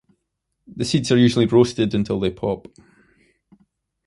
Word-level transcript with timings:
The 0.65 0.83
seeds 0.83 1.11
are 1.11 1.17
usually 1.19 1.45
roasted 1.45 1.93
until 1.93 2.19
they 2.19 2.31
pop. 2.31 2.67